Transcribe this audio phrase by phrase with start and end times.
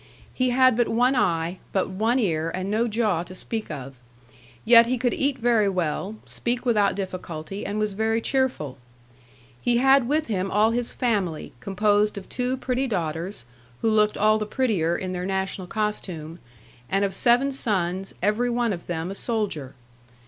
[0.33, 3.99] He had but one eye, but one ear, and no jaw to speak of.
[4.65, 8.79] Yet he could eat very well, speak without difficulty, and was very cheerful.
[9.61, 13.45] He had with him all his family, composed of two pretty daughters,
[13.83, 16.39] who looked all the prettier in their national costume,
[16.89, 19.75] and of seven sons, every one of them a soldier.